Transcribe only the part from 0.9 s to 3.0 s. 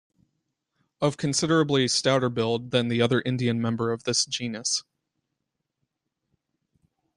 Of considerably stouter build than